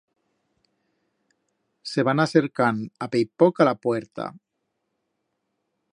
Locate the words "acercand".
2.29-2.89